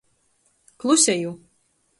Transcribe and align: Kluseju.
Kluseju. 0.79 1.31